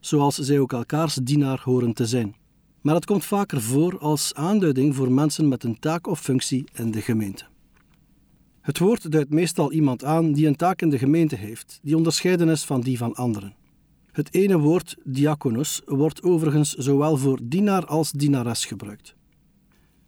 zoals 0.01 0.35
zij 0.35 0.59
ook 0.59 0.73
elkaars 0.73 1.15
dienaar 1.15 1.61
horen 1.65 1.93
te 1.93 2.07
zijn. 2.07 2.35
Maar 2.81 2.95
het 2.95 3.05
komt 3.05 3.25
vaker 3.25 3.61
voor 3.61 3.99
als 3.99 4.35
aanduiding 4.35 4.95
voor 4.95 5.13
mensen 5.13 5.49
met 5.49 5.65
een 5.65 5.79
taak 5.79 6.07
of 6.07 6.21
functie 6.21 6.65
in 6.73 6.91
de 6.91 7.01
gemeente. 7.01 7.45
Het 8.61 8.79
woord 8.79 9.13
duidt 9.13 9.31
meestal 9.31 9.73
iemand 9.73 10.05
aan 10.05 10.33
die 10.33 10.47
een 10.47 10.57
taak 10.57 10.83
in 10.83 10.91
de 10.91 10.99
gemeente 10.99 11.37
heeft, 11.37 11.79
die 11.83 11.97
onderscheiden 11.97 12.49
is 12.49 12.65
van 12.65 12.81
die 12.81 12.99
van 12.99 13.15
anderen. 13.15 13.55
Het 14.13 14.35
ene 14.35 14.59
woord, 14.59 14.97
diakonos, 15.05 15.83
wordt 15.85 16.23
overigens 16.23 16.73
zowel 16.73 17.17
voor 17.17 17.39
dienaar 17.43 17.87
als 17.87 18.13
dienares 18.13 18.65
gebruikt. 18.65 19.15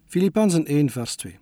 Filippenzen 0.06 0.66
1, 0.66 0.90
vers 0.90 1.16
2. 1.16 1.38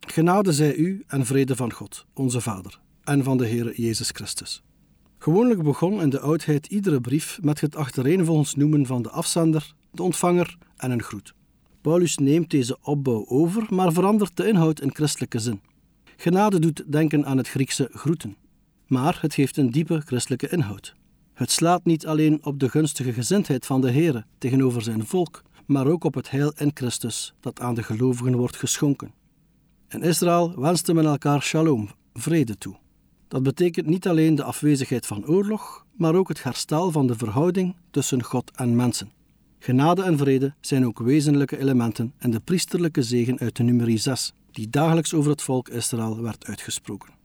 Genade 0.00 0.52
zij 0.52 0.74
u 0.74 1.04
en 1.06 1.26
vrede 1.26 1.56
van 1.56 1.72
God, 1.72 2.06
onze 2.14 2.40
Vader, 2.40 2.80
en 3.02 3.24
van 3.24 3.36
de 3.36 3.46
Heer 3.46 3.80
Jezus 3.80 4.10
Christus. 4.10 4.62
Gewoonlijk 5.18 5.62
begon 5.62 6.00
in 6.00 6.10
de 6.10 6.20
oudheid 6.20 6.66
iedere 6.66 7.00
brief 7.00 7.38
met 7.42 7.60
het 7.60 7.76
achtereenvolgens 7.76 8.54
noemen 8.54 8.86
van 8.86 9.02
de 9.02 9.10
afzender, 9.10 9.74
de 9.90 10.02
ontvanger 10.02 10.56
en 10.76 10.90
een 10.90 11.02
groet. 11.02 11.34
Paulus 11.80 12.18
neemt 12.18 12.50
deze 12.50 12.78
opbouw 12.82 13.26
over, 13.26 13.66
maar 13.68 13.92
verandert 13.92 14.36
de 14.36 14.48
inhoud 14.48 14.80
in 14.80 14.94
christelijke 14.94 15.38
zin. 15.38 15.60
Genade 16.16 16.58
doet 16.58 16.92
denken 16.92 17.26
aan 17.26 17.36
het 17.36 17.48
Griekse 17.48 17.88
groeten, 17.92 18.36
maar 18.86 19.18
het 19.20 19.34
heeft 19.34 19.56
een 19.56 19.70
diepe 19.70 20.00
christelijke 20.00 20.48
inhoud. 20.48 20.94
Het 21.34 21.50
slaat 21.50 21.84
niet 21.84 22.06
alleen 22.06 22.44
op 22.44 22.58
de 22.58 22.68
gunstige 22.68 23.12
gezindheid 23.12 23.66
van 23.66 23.80
de 23.80 23.90
Heere 23.90 24.24
tegenover 24.38 24.82
zijn 24.82 25.06
volk, 25.06 25.42
maar 25.66 25.86
ook 25.86 26.04
op 26.04 26.14
het 26.14 26.30
heil 26.30 26.52
in 26.56 26.70
Christus 26.74 27.34
dat 27.40 27.60
aan 27.60 27.74
de 27.74 27.82
gelovigen 27.82 28.36
wordt 28.36 28.56
geschonken. 28.56 29.12
In 29.88 30.02
Israël 30.02 30.60
wenste 30.60 30.94
men 30.94 31.04
elkaar 31.04 31.42
shalom, 31.42 31.88
vrede 32.12 32.58
toe. 32.58 32.76
Dat 33.28 33.42
betekent 33.42 33.86
niet 33.86 34.08
alleen 34.08 34.34
de 34.34 34.42
afwezigheid 34.42 35.06
van 35.06 35.26
oorlog, 35.26 35.86
maar 35.96 36.14
ook 36.14 36.28
het 36.28 36.42
herstel 36.42 36.90
van 36.90 37.06
de 37.06 37.16
verhouding 37.16 37.76
tussen 37.90 38.22
God 38.22 38.50
en 38.54 38.76
mensen. 38.76 39.12
Genade 39.58 40.02
en 40.02 40.18
vrede 40.18 40.54
zijn 40.60 40.86
ook 40.86 40.98
wezenlijke 40.98 41.58
elementen 41.58 42.12
in 42.18 42.30
de 42.30 42.40
priesterlijke 42.40 43.02
zegen 43.02 43.38
uit 43.38 43.56
de 43.56 43.62
nummerie 43.62 43.98
6, 43.98 44.34
die 44.50 44.70
dagelijks 44.70 45.14
over 45.14 45.30
het 45.30 45.42
volk 45.42 45.68
Israël 45.68 46.20
werd 46.20 46.46
uitgesproken. 46.46 47.23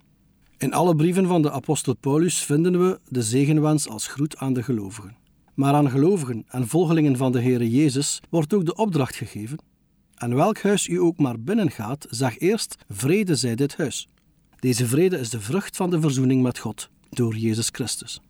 In 0.60 0.74
alle 0.74 0.96
brieven 0.96 1.28
van 1.28 1.42
de 1.42 1.52
apostel 1.52 1.96
Paulus 1.96 2.44
vinden 2.44 2.80
we 2.80 3.00
de 3.08 3.22
zegenwens 3.22 3.88
als 3.88 4.08
groet 4.08 4.38
aan 4.38 4.54
de 4.54 4.64
gelovigen. 4.64 5.16
Maar 5.54 5.74
aan 5.74 5.90
gelovigen 5.90 6.46
en 6.48 6.68
volgelingen 6.68 7.18
van 7.18 7.32
de 7.32 7.42
Heere 7.42 7.70
Jezus 7.70 8.22
wordt 8.30 8.54
ook 8.54 8.66
de 8.66 8.76
opdracht 8.76 9.16
gegeven: 9.16 9.60
En 10.16 10.36
welk 10.36 10.62
huis 10.62 10.88
u 10.88 11.00
ook 11.00 11.18
maar 11.18 11.40
binnengaat, 11.40 12.08
zeg 12.10 12.40
eerst: 12.40 12.76
Vrede 12.90 13.36
zij 13.36 13.56
dit 13.56 13.78
huis. 13.78 14.10
Deze 14.60 14.88
vrede 14.88 15.18
is 15.18 15.30
de 15.30 15.40
vrucht 15.40 15.76
van 15.76 15.90
de 15.90 16.02
verzoening 16.02 16.42
met 16.42 16.60
God 16.60 16.90
door 17.10 17.36
Jezus 17.36 17.70
Christus. 17.72 18.22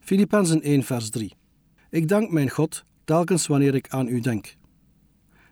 Filippenzen 0.00 0.62
1, 0.62 0.82
vers 0.82 1.10
3. 1.10 1.32
Ik 1.90 2.08
dank 2.08 2.30
mijn 2.30 2.50
God 2.50 2.84
telkens 3.04 3.46
wanneer 3.46 3.74
ik 3.74 3.88
aan 3.88 4.08
u 4.08 4.20
denk. 4.20 4.56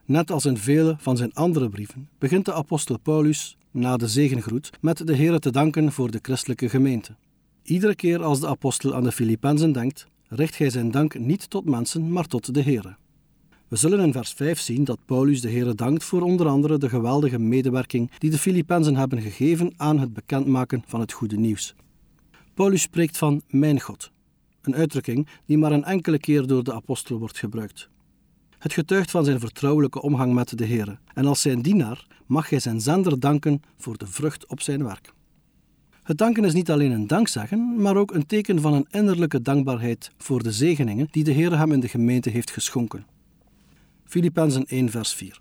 Net 0.05 0.31
als 0.31 0.45
in 0.45 0.57
vele 0.57 0.97
van 0.99 1.17
zijn 1.17 1.35
andere 1.35 1.69
brieven 1.69 2.09
begint 2.19 2.45
de 2.45 2.53
apostel 2.53 2.99
Paulus 2.99 3.57
na 3.77 3.97
de 3.97 4.09
zegengroet 4.09 4.71
met 4.81 5.07
de 5.07 5.15
Heer 5.15 5.39
te 5.39 5.51
danken 5.51 5.93
voor 5.93 6.11
de 6.11 6.19
christelijke 6.23 6.69
gemeente. 6.69 7.15
Iedere 7.63 7.95
keer 7.95 8.23
als 8.23 8.41
de 8.41 8.47
apostel 8.47 8.95
aan 8.95 9.03
de 9.03 9.13
Filippenzen 9.13 9.73
denkt, 9.73 10.07
richt 10.29 10.59
hij 10.59 10.71
zijn 10.71 10.91
dank 10.91 11.19
niet 11.19 11.51
tot 11.51 11.65
mensen, 11.65 12.13
maar 12.13 12.27
tot 12.27 12.55
de 12.55 12.61
Heer. 12.61 12.97
We 13.69 13.77
zullen 13.77 14.01
in 14.01 14.13
vers 14.13 14.33
5 14.33 14.59
zien 14.59 14.85
dat 14.85 14.99
Paulus 15.05 15.41
de 15.41 15.49
Heer 15.49 15.77
dankt 15.77 16.05
voor 16.05 16.23
onder 16.23 16.49
andere 16.49 16.79
de 16.79 16.89
geweldige 16.89 17.39
medewerking 17.39 18.11
die 18.19 18.31
de 18.31 18.39
Filippenzen 18.39 18.97
hebben 18.97 19.23
gegeven 19.23 19.73
aan 19.77 19.99
het 19.99 20.13
bekendmaken 20.13 20.83
van 20.87 21.01
het 21.01 21.13
goede 21.13 21.37
nieuws. 21.37 21.75
Paulus 22.55 22.83
spreekt 22.83 23.19
van 23.19 23.43
mijn 23.49 23.81
God, 23.81 24.11
een 24.63 24.75
uitdrukking 24.75 25.29
die 25.47 25.59
maar 25.59 25.73
een 25.73 25.85
enkele 25.85 26.19
keer 26.19 26.47
door 26.47 26.65
de 26.65 26.75
apostel 26.75 27.19
wordt 27.19 27.39
gebruikt. 27.39 27.89
Het 28.67 28.75
getuigt 28.75 29.11
van 29.11 29.25
zijn 29.25 29.41
vertrouwelijke 29.41 30.03
omgang 30.03 30.35
met 30.35 30.59
de 30.59 30.65
Heer. 30.65 30.99
En 31.15 31.27
als 31.27 31.41
zijn 31.41 31.63
dienaar 31.63 32.07
mag 32.27 32.51
hij 32.51 32.59
zijn 32.61 32.81
zender 32.81 33.21
danken 33.21 33.63
voor 33.79 33.99
de 33.99 34.07
vrucht 34.07 34.47
op 34.47 34.61
zijn 34.61 34.85
werk. 34.85 35.13
Het 36.03 36.19
danken 36.19 36.45
is 36.45 36.53
niet 36.53 36.71
alleen 36.71 36.91
een 36.91 37.07
dankzeggen, 37.07 37.81
maar 37.83 37.97
ook 37.97 38.15
een 38.15 38.27
teken 38.27 38.61
van 38.61 38.75
een 38.75 38.87
innerlijke 38.91 39.43
dankbaarheid 39.43 40.11
voor 40.17 40.43
de 40.43 40.53
zegeningen 40.53 41.09
die 41.11 41.25
de 41.25 41.31
Heer 41.31 41.59
hem 41.59 41.73
in 41.73 41.81
de 41.81 41.89
gemeente 41.89 42.31
heeft 42.31 42.51
geschonken. 42.51 43.07
Filippenzen 44.05 44.65
1 44.65 44.91
vers 44.91 45.13
4 45.15 45.41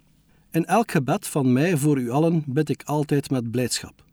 In 0.51 0.65
elk 0.65 0.91
gebed 0.91 1.27
van 1.27 1.53
mij 1.53 1.77
voor 1.77 1.97
u 1.97 2.09
allen 2.09 2.43
bid 2.47 2.69
ik 2.69 2.83
altijd 2.83 3.29
met 3.29 3.51
blijdschap. 3.51 4.03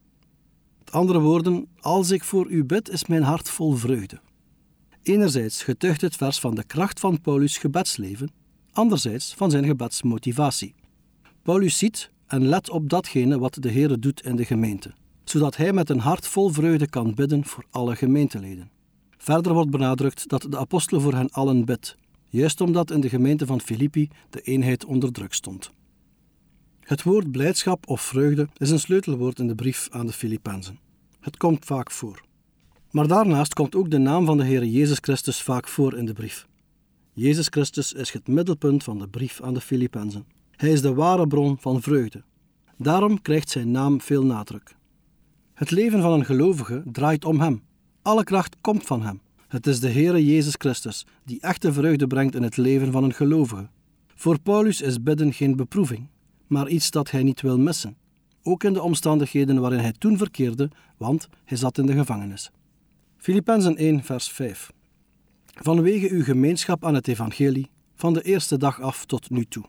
Met 0.79 0.93
andere 0.93 1.21
woorden, 1.21 1.67
als 1.81 2.11
ik 2.11 2.25
voor 2.25 2.51
u 2.51 2.65
bid, 2.65 2.89
is 2.91 3.07
mijn 3.07 3.23
hart 3.23 3.51
vol 3.51 3.73
vreugde. 3.73 4.21
Enerzijds 5.03 5.63
getuigt 5.63 6.01
het 6.01 6.17
vers 6.17 6.41
van 6.41 6.55
de 6.55 6.65
kracht 6.65 7.01
van 7.01 7.21
Paulus' 7.21 7.59
gebedsleven, 7.59 8.41
anderzijds 8.73 9.35
van 9.35 9.51
zijn 9.51 9.65
gebedsmotivatie. 9.65 10.75
Paulus 11.43 11.79
ziet 11.79 12.11
en 12.27 12.47
let 12.47 12.71
op 12.71 12.89
datgene 12.89 13.39
wat 13.39 13.57
de 13.61 13.69
Heer 13.69 14.01
doet 14.01 14.25
in 14.25 14.37
de 14.37 14.45
gemeente, 14.45 14.93
zodat 15.25 15.57
hij 15.57 15.73
met 15.73 15.91
een 15.91 15.99
hart 15.99 16.27
vol 16.27 16.49
vreugde 16.49 16.89
kan 16.89 17.15
bidden 17.15 17.45
voor 17.45 17.65
alle 17.71 17.97
gemeenteleden. 17.97 18.71
Verder 19.19 19.53
wordt 19.53 19.71
benadrukt 19.71 20.29
dat 20.29 20.47
de 20.49 20.59
apostel 20.59 21.01
voor 21.01 21.15
hen 21.15 21.31
allen 21.31 21.65
bidt, 21.65 21.97
juist 22.29 22.61
omdat 22.61 22.91
in 22.91 23.01
de 23.01 23.09
gemeente 23.09 23.47
van 23.47 23.61
Filippi 23.61 24.09
de 24.31 24.41
eenheid 24.41 24.85
onder 24.85 25.13
druk 25.13 25.33
stond. 25.33 25.71
Het 26.81 27.03
woord 27.03 27.31
blijdschap 27.31 27.89
of 27.89 28.01
vreugde 28.01 28.49
is 28.57 28.71
een 28.71 28.81
sleutelwoord 28.81 29.39
in 29.39 29.47
de 29.47 29.55
brief 29.55 29.89
aan 29.91 30.07
de 30.07 30.13
Filippenzen. 30.13 30.79
Het 31.21 31.37
komt 31.37 31.65
vaak 31.65 31.91
voor. 31.91 32.23
Maar 32.91 33.07
daarnaast 33.07 33.55
komt 33.55 33.75
ook 33.75 33.91
de 33.91 33.99
naam 33.99 34.27
van 34.27 34.37
de 34.37 34.45
Heer 34.45 34.65
Jezus 34.65 34.99
Christus 35.01 35.43
vaak 35.43 35.69
voor 35.69 35.97
in 35.97 36.07
de 36.07 36.13
brief. 36.13 36.47
Jezus 37.15 37.47
Christus 37.51 37.93
is 37.93 38.13
het 38.13 38.29
middelpunt 38.29 38.85
van 38.85 38.99
de 38.99 39.09
brief 39.09 39.41
aan 39.41 39.55
de 39.55 39.61
Filippenzen. 39.61 40.27
Hij 40.51 40.73
is 40.73 40.81
de 40.81 40.95
ware 40.95 41.27
bron 41.27 41.57
van 41.61 41.83
vreugde. 41.83 42.23
Daarom 42.77 43.23
krijgt 43.23 43.51
zijn 43.51 43.71
naam 43.71 44.01
veel 44.01 44.25
nadruk. 44.25 44.77
Het 45.55 45.71
leven 45.71 46.03
van 46.03 46.13
een 46.13 46.25
gelovige 46.25 46.83
draait 46.93 47.25
om 47.25 47.41
Hem. 47.41 47.63
Alle 48.03 48.25
kracht 48.25 48.57
komt 48.61 48.87
van 48.87 49.03
Hem. 49.03 49.21
Het 49.49 49.67
is 49.67 49.81
de 49.81 49.91
Heere 49.91 50.25
Jezus 50.25 50.55
Christus 50.59 51.07
die 51.25 51.41
echte 51.41 51.73
vreugde 51.73 52.07
brengt 52.07 52.35
in 52.35 52.43
het 52.43 52.57
leven 52.57 52.93
van 52.93 53.05
een 53.05 53.15
gelovige. 53.15 53.69
Voor 54.15 54.41
Paulus 54.41 54.81
is 54.81 55.03
bidden 55.03 55.33
geen 55.33 55.57
beproeving, 55.57 56.09
maar 56.47 56.69
iets 56.69 56.91
dat 56.91 57.11
hij 57.11 57.23
niet 57.23 57.41
wil 57.41 57.59
missen. 57.59 57.97
Ook 58.43 58.65
in 58.65 58.73
de 58.73 58.83
omstandigheden 58.83 59.61
waarin 59.61 59.81
hij 59.81 59.93
toen 59.99 60.17
verkeerde, 60.17 60.71
want 60.97 61.29
hij 61.45 61.57
zat 61.57 61.79
in 61.79 61.87
de 61.87 61.93
gevangenis. 61.93 62.51
Filippenzen 63.17 63.77
1, 63.77 64.05
vers 64.05 64.29
5. 64.29 64.73
Vanwege 65.53 66.09
uw 66.11 66.23
gemeenschap 66.23 66.85
aan 66.85 66.95
het 66.95 67.09
evangelie, 67.09 67.71
van 67.95 68.13
de 68.13 68.23
eerste 68.23 68.59
dag 68.59 68.81
af 68.81 69.05
tot 69.05 69.31
nu 69.31 69.45
toe. 69.45 69.65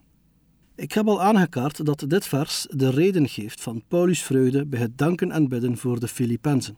Ik 0.76 0.92
heb 0.92 1.08
al 1.08 1.22
aangekaart 1.22 1.86
dat 1.86 2.06
dit 2.08 2.26
vers 2.26 2.68
de 2.70 2.90
reden 2.90 3.30
geeft 3.30 3.62
van 3.62 3.84
Paulus' 3.88 4.24
vreugde 4.24 4.66
bij 4.66 4.80
het 4.80 4.98
danken 4.98 5.32
en 5.32 5.48
bidden 5.48 5.78
voor 5.78 6.00
de 6.00 6.08
Filippenzen. 6.08 6.78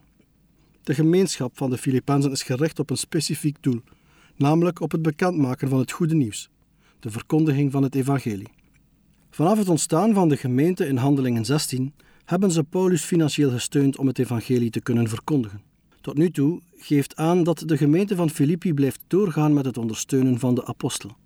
De 0.82 0.94
gemeenschap 0.94 1.56
van 1.56 1.70
de 1.70 1.78
Filippenzen 1.78 2.30
is 2.30 2.42
gericht 2.42 2.78
op 2.78 2.90
een 2.90 2.96
specifiek 2.96 3.56
doel, 3.60 3.80
namelijk 4.36 4.80
op 4.80 4.92
het 4.92 5.02
bekendmaken 5.02 5.68
van 5.68 5.78
het 5.78 5.90
goede 5.90 6.14
nieuws, 6.14 6.50
de 7.00 7.10
verkondiging 7.10 7.72
van 7.72 7.82
het 7.82 7.94
evangelie. 7.94 8.48
Vanaf 9.30 9.58
het 9.58 9.68
ontstaan 9.68 10.14
van 10.14 10.28
de 10.28 10.36
gemeente 10.36 10.86
in 10.86 10.96
Handelingen 10.96 11.44
16 11.44 11.94
hebben 12.24 12.50
ze 12.50 12.64
Paulus 12.64 13.02
financieel 13.02 13.50
gesteund 13.50 13.98
om 13.98 14.06
het 14.06 14.18
evangelie 14.18 14.70
te 14.70 14.80
kunnen 14.80 15.08
verkondigen. 15.08 15.65
Tot 16.06 16.16
nu 16.16 16.30
toe 16.30 16.60
geeft 16.76 17.16
aan 17.16 17.42
dat 17.42 17.62
de 17.66 17.76
gemeente 17.76 18.16
van 18.16 18.30
Filippi 18.30 18.74
blijft 18.74 19.00
doorgaan 19.06 19.54
met 19.54 19.64
het 19.64 19.78
ondersteunen 19.78 20.38
van 20.38 20.54
de 20.54 20.66
apostel. 20.66 21.16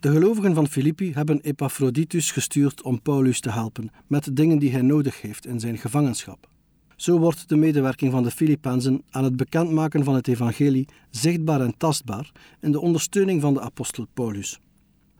De 0.00 0.10
gelovigen 0.10 0.54
van 0.54 0.68
Filippi 0.68 1.12
hebben 1.12 1.40
Epaphroditus 1.40 2.30
gestuurd 2.30 2.82
om 2.82 3.02
Paulus 3.02 3.40
te 3.40 3.50
helpen 3.50 3.90
met 4.06 4.36
dingen 4.36 4.58
die 4.58 4.72
hij 4.72 4.82
nodig 4.82 5.20
heeft 5.20 5.46
in 5.46 5.60
zijn 5.60 5.78
gevangenschap. 5.78 6.48
Zo 6.96 7.18
wordt 7.18 7.48
de 7.48 7.56
medewerking 7.56 8.12
van 8.12 8.22
de 8.22 8.30
Filippenzen 8.30 9.02
aan 9.10 9.24
het 9.24 9.36
bekendmaken 9.36 10.04
van 10.04 10.14
het 10.14 10.28
evangelie 10.28 10.88
zichtbaar 11.10 11.60
en 11.60 11.74
tastbaar 11.76 12.32
in 12.60 12.72
de 12.72 12.80
ondersteuning 12.80 13.40
van 13.40 13.54
de 13.54 13.60
apostel 13.60 14.06
Paulus. 14.14 14.60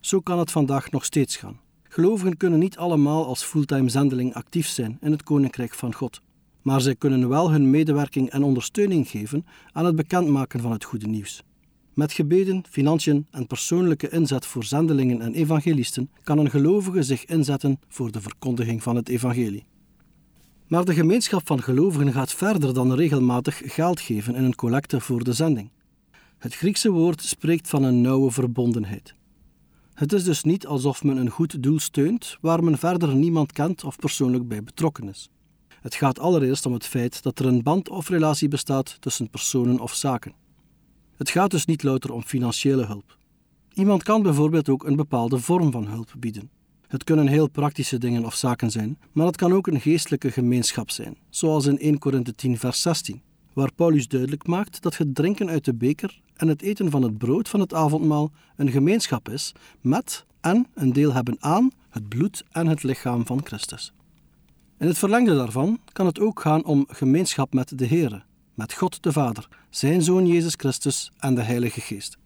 Zo 0.00 0.21
kan 0.21 0.38
het 0.38 0.50
vandaag 0.50 0.90
nog 0.90 1.05
steeds 1.05 1.37
gaan. 1.37 1.61
Gelovigen 1.83 2.37
kunnen 2.37 2.59
niet 2.59 2.76
allemaal 2.76 3.26
als 3.26 3.43
fulltime 3.43 3.88
zendeling 3.88 4.35
actief 4.35 4.67
zijn 4.67 4.99
in 5.00 5.11
het 5.11 5.23
koninkrijk 5.23 5.75
van 5.75 5.95
God, 5.95 6.21
maar 6.62 6.81
zij 6.81 6.95
kunnen 6.95 7.29
wel 7.29 7.50
hun 7.50 7.71
medewerking 7.71 8.31
en 8.31 8.43
ondersteuning 8.43 9.09
geven 9.09 9.47
aan 9.73 9.85
het 9.85 9.97
bekendmaken 9.97 10.61
van 10.61 10.73
het 10.73 10.85
goede 10.85 11.07
nieuws. 11.07 11.43
Met 11.95 12.12
gebeden, 12.12 12.64
financiën 12.71 13.26
en 13.31 13.47
persoonlijke 13.47 14.09
inzet 14.09 14.47
voor 14.47 14.64
zendelingen 14.64 15.21
en 15.21 15.35
evangelisten 15.35 16.11
kan 16.23 16.38
een 16.38 16.50
gelovige 16.50 17.02
zich 17.02 17.25
inzetten 17.25 17.81
voor 17.88 18.12
de 18.12 18.21
verkondiging 18.21 18.83
van 18.83 18.97
het 18.97 19.09
evangelie. 19.09 19.64
Maar 20.67 20.85
de 20.85 20.95
gemeenschap 20.95 21.47
van 21.47 21.62
gelovigen 21.62 22.12
gaat 22.12 22.33
verder 22.33 22.75
dan 22.75 22.95
regelmatig 22.95 23.62
geld 23.64 24.00
geven 24.00 24.35
in 24.35 24.45
een 24.45 24.55
collecte 24.55 25.00
voor 25.00 25.25
de 25.25 25.33
zending. 25.33 25.71
Het 26.38 26.55
Griekse 26.55 26.90
woord 26.90 27.23
spreekt 27.23 27.69
van 27.69 27.83
een 27.83 28.00
nauwe 28.00 28.31
verbondenheid. 28.31 29.14
Het 29.95 30.12
is 30.12 30.25
dus 30.25 30.43
niet 30.43 30.67
alsof 30.67 31.05
men 31.05 31.17
een 31.17 31.31
goed 31.31 31.62
doel 31.62 31.79
steunt 31.79 32.37
waar 32.40 32.64
men 32.64 32.79
verder 32.79 33.14
niemand 33.14 33.52
kent 33.52 33.85
of 33.85 33.97
persoonlijk 33.97 34.49
bij 34.49 34.62
betrokken 34.62 35.09
is. 35.09 35.31
Het 35.81 35.95
gaat 35.95 36.19
allereerst 36.19 36.67
om 36.67 36.73
het 36.73 36.87
feit 36.87 37.23
dat 37.23 37.39
er 37.39 37.47
een 37.47 37.63
band 37.63 37.89
of 37.89 38.09
relatie 38.09 38.49
bestaat 38.49 38.97
tussen 39.01 39.31
personen 39.31 39.81
of 39.81 39.95
zaken. 39.95 40.35
Het 41.17 41.31
gaat 41.31 41.51
dus 41.51 41.65
niet 41.65 41.83
louter 41.83 42.13
om 42.13 42.23
financiële 42.23 42.87
hulp. 42.87 43.19
Iemand 43.73 44.03
kan 44.03 44.23
bijvoorbeeld 44.23 44.69
ook 44.69 44.85
een 44.85 44.97
bepaalde 44.97 45.39
vorm 45.39 45.71
van 45.71 45.87
hulp 45.87 46.13
bieden. 46.19 46.51
Het 46.87 47.05
kunnen 47.05 47.27
heel 47.27 47.49
praktische 47.49 47.99
dingen 47.99 48.25
of 48.25 48.35
zaken 48.35 48.71
zijn, 48.71 48.99
maar 49.13 49.27
het 49.27 49.37
kan 49.37 49.53
ook 49.53 49.67
een 49.67 49.81
geestelijke 49.81 50.31
gemeenschap 50.31 50.91
zijn, 50.91 51.17
zoals 51.29 51.67
in 51.67 51.79
1 51.79 51.99
Korinthe 51.99 52.35
10 52.35 52.59
vers 52.59 52.83
16, 52.83 53.23
waar 53.53 53.73
Paulus 53.75 54.09
duidelijk 54.09 54.47
maakt 54.47 54.83
dat 54.83 54.97
het 54.97 55.15
drinken 55.15 55.49
uit 55.49 55.65
de 55.65 55.75
beker 55.75 56.21
en 56.37 56.49
het 56.49 56.63
eten 56.63 56.91
van 56.91 57.03
het 57.03 57.19
brood 57.19 57.49
van 57.49 57.61
het 57.61 57.75
avondmaal 57.75 58.31
een 58.57 58.71
gemeenschap 58.71 59.29
is 59.29 59.53
met 59.81 60.25
en 60.41 60.67
een 60.75 60.93
deel 60.93 61.13
hebben 61.13 61.37
aan 61.39 61.71
het 61.89 62.09
bloed 62.09 62.45
en 62.51 62.67
het 62.67 62.83
lichaam 62.83 63.27
van 63.27 63.41
Christus. 63.45 63.93
In 64.81 64.87
het 64.87 64.99
verlengde 64.99 65.35
daarvan 65.35 65.81
kan 65.93 66.07
het 66.07 66.21
ook 66.21 66.41
gaan 66.41 66.65
om 66.65 66.87
gemeenschap 66.89 67.53
met 67.53 67.79
de 67.79 67.85
Heer, 67.85 68.25
met 68.55 68.73
God 68.73 69.03
de 69.03 69.13
Vader, 69.13 69.49
zijn 69.71 70.03
Zoon 70.03 70.27
Jezus 70.27 70.55
Christus 70.57 71.13
en 71.19 71.35
de 71.35 71.43
Heilige 71.43 71.81
Geest. 71.81 72.17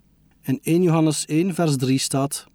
In 0.43 0.59
1 0.63 0.83
Johannes 0.83 1.25
1 1.25 1.55
vers 1.55 1.77
3 1.77 1.99
staat 1.99 2.47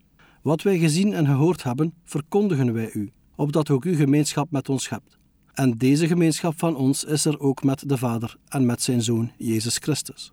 wat 0.42 0.62
wij 0.62 0.78
gezien 0.78 1.14
en 1.14 1.26
gehoord 1.26 1.64
hebben, 1.64 1.94
verkondigen 2.04 2.74
wij 2.74 2.92
u, 2.94 3.12
opdat 3.36 3.70
ook 3.70 3.86
u 3.86 3.96
gemeenschap 3.96 4.52
met 4.52 4.70
ons 4.70 4.90
hebt. 4.90 5.18
En 5.54 5.78
deze 5.78 6.08
gemeenschap 6.08 6.60
van 6.60 6.76
ons 6.76 7.04
is 7.04 7.26
er 7.26 7.40
ook 7.40 7.64
met 7.64 7.90
de 7.90 7.98
Vader 7.98 8.38
en 8.48 8.66
met 8.66 8.82
zijn 8.82 9.02
Zoon 9.02 9.32
Jezus 9.38 9.78
Christus. 9.78 10.32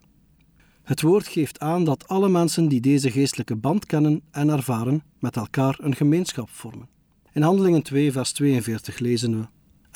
Het 0.83 1.01
woord 1.01 1.27
geeft 1.27 1.59
aan 1.59 1.83
dat 1.83 2.07
alle 2.07 2.29
mensen 2.29 2.67
die 2.67 2.81
deze 2.81 3.11
geestelijke 3.11 3.55
band 3.55 3.85
kennen 3.85 4.21
en 4.31 4.49
ervaren, 4.49 5.03
met 5.19 5.35
elkaar 5.35 5.77
een 5.81 5.95
gemeenschap 5.95 6.49
vormen. 6.49 6.89
In 7.33 7.41
Handelingen 7.41 7.83
2, 7.83 8.11
vers 8.11 8.31
42 8.31 8.99
lezen 8.99 9.39
we: 9.39 9.47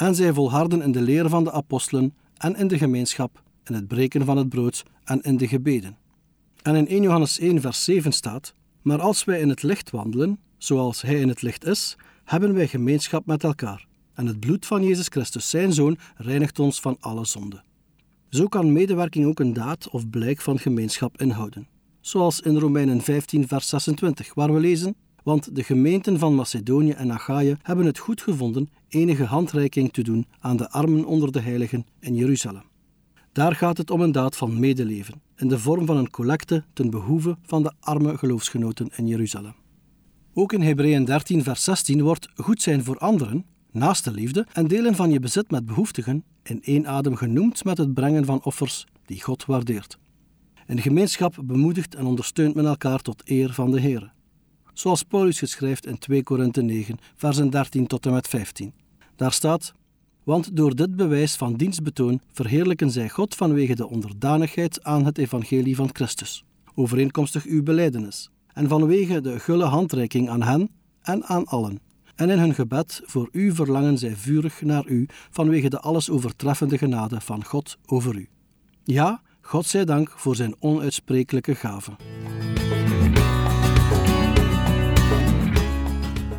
En 0.02 0.16
zij 0.16 0.34
volharden 0.34 0.82
in 0.82 0.92
de 0.92 1.02
leer 1.02 1.30
van 1.30 1.44
de 1.44 1.52
apostelen 1.52 2.14
en 2.38 2.56
in 2.56 2.68
de 2.68 2.78
gemeenschap, 2.78 3.44
in 3.64 3.74
het 3.74 3.88
breken 3.88 4.26
van 4.26 4.38
het 4.38 4.50
brood 4.50 4.84
en 5.04 5.22
in 5.22 5.38
de 5.38 5.48
gebeden. 5.48 5.98
En 6.62 6.76
in 6.76 6.88
1 6.88 7.02
Johannes 7.02 7.40
1, 7.40 7.62
vers 7.62 7.84
7 7.84 8.12
staat: 8.12 8.54
maar 8.82 9.00
als 9.00 9.24
wij 9.24 9.40
in 9.40 9.50
het 9.50 9.64
licht 9.64 9.90
wandelen, 9.90 10.40
zoals 10.58 11.02
Hij 11.02 11.20
in 11.20 11.28
het 11.28 11.42
licht 11.42 11.66
is, 11.66 11.98
hebben 12.24 12.54
wij 12.54 12.68
gemeenschap 12.68 13.26
met 13.26 13.44
elkaar. 13.44 13.88
En 14.14 14.26
het 14.26 14.40
bloed 14.40 14.66
van 14.66 14.84
Jezus 14.84 15.08
Christus, 15.08 15.50
zijn 15.50 15.74
Zoon, 15.74 15.98
reinigt 16.16 16.60
ons 16.60 16.80
van 16.80 16.98
alle 17.00 17.26
zonde. 17.26 17.64
Zo 18.30 18.48
kan 18.48 18.72
medewerking 18.72 19.26
ook 19.26 19.40
een 19.40 19.54
daad 19.54 19.90
of 19.90 20.10
blijk 20.10 20.42
van 20.42 20.60
gemeenschap 20.60 21.22
inhouden. 21.22 21.68
Zoals 22.00 22.40
in 22.40 22.58
Romeinen 22.58 23.02
15, 23.02 23.48
vers 23.48 23.68
26, 23.68 24.34
waar 24.34 24.54
we 24.54 24.60
lezen: 24.60 24.96
Want 25.24 25.56
de 25.56 25.64
gemeenten 25.64 26.20
van 26.20 26.36
Macedonië 26.36 26.92
en 26.92 27.12
Achaïe 27.12 27.58
hebben 27.62 27.86
het 27.86 27.98
goed 27.98 28.22
gevonden 28.22 28.70
enige 28.94 29.24
handreiking 29.24 29.94
te 29.94 30.02
doen 30.02 30.26
aan 30.40 30.58
de 30.58 30.70
armen 30.70 31.06
onder 31.06 31.32
de 31.32 31.40
heiligen 31.40 31.86
in 32.00 32.16
Jeruzalem. 32.16 32.64
Daar 33.32 33.56
gaat 33.56 33.78
het 33.78 33.92
om 33.92 34.02
een 34.02 34.12
daad 34.12 34.38
van 34.38 34.60
medeleven, 34.60 35.22
in 35.36 35.48
de 35.48 35.60
vorm 35.60 35.86
van 35.86 35.98
een 35.98 36.10
collecte 36.10 36.64
ten 36.74 36.90
behoeve 36.90 37.38
van 37.44 37.64
de 37.64 37.72
arme 37.80 38.18
geloofsgenoten 38.18 38.90
in 38.96 39.08
Jeruzalem. 39.08 39.56
Ook 40.34 40.54
in 40.54 40.62
Hebreeën 40.62 41.06
13, 41.06 41.44
vers 41.44 41.64
16 41.64 42.02
wordt 42.02 42.28
goed 42.36 42.62
zijn 42.62 42.84
voor 42.84 42.98
anderen, 42.98 43.46
naast 43.72 44.04
de 44.04 44.12
liefde 44.12 44.48
en 44.54 44.68
delen 44.68 44.96
van 44.96 45.12
je 45.12 45.20
bezit 45.20 45.52
met 45.52 45.66
behoeftigen 45.66 46.24
in 46.44 46.62
één 46.64 46.88
adem 46.88 47.16
genoemd 47.16 47.64
met 47.64 47.78
het 47.78 47.94
brengen 47.94 48.26
van 48.26 48.44
offers 48.44 48.86
die 49.06 49.22
God 49.22 49.46
waardeert. 49.46 49.98
In 50.68 50.82
gemeenschap 50.82 51.36
bemoedigt 51.44 51.96
en 51.96 52.06
ondersteunt 52.06 52.56
men 52.56 52.66
elkaar 52.66 53.00
tot 53.00 53.22
eer 53.26 53.54
van 53.54 53.72
de 53.72 53.80
Heer. 53.80 54.14
Zoals 54.74 55.04
Paulus 55.04 55.40
geschrijft 55.40 55.86
in 55.86 55.98
2 55.98 56.24
Korinthe 56.24 56.62
9, 56.62 56.98
versen 57.16 57.50
13 57.50 57.88
tot 57.88 58.06
en 58.06 58.12
met 58.12 58.28
15. 58.28 58.74
Daar 59.22 59.34
staat: 59.34 59.74
want 60.24 60.56
door 60.56 60.76
dit 60.76 60.96
bewijs 60.96 61.36
van 61.36 61.54
dienstbetoon 61.54 62.22
verheerlijken 62.32 62.92
zij 62.92 63.10
God 63.10 63.36
vanwege 63.36 63.76
de 63.76 63.88
onderdanigheid 63.90 64.84
aan 64.84 65.06
het 65.06 65.18
evangelie 65.18 65.76
van 65.76 65.90
Christus, 65.94 66.44
overeenkomstig 66.76 67.46
uw 67.46 67.64
beleidenis, 67.64 68.30
en 68.54 68.68
vanwege 68.68 69.22
de 69.22 69.40
gulle 69.40 69.64
handreiking 69.64 70.30
aan 70.30 70.44
hen 70.44 70.70
en 71.02 71.24
aan 71.24 71.46
allen. 71.46 71.80
En 72.16 72.30
in 72.30 72.40
hun 72.40 72.54
gebed 72.54 73.02
voor 73.06 73.30
u 73.32 73.52
verlangen 73.56 73.98
zij 73.98 74.16
vurig 74.16 74.62
naar 74.62 74.88
u 74.88 75.06
vanwege 75.32 75.70
de 75.70 75.80
alles 75.80 76.10
overtreffende 76.10 76.78
genade 76.78 77.22
van 77.22 77.46
God 77.46 77.78
over 77.86 78.16
u. 78.16 78.28
Ja, 78.84 79.22
God 79.42 79.66
zij 79.66 79.86
dank 79.86 80.14
voor 80.16 80.36
zijn 80.36 80.56
onuitsprekelijke 80.60 81.56
gave. 81.56 81.92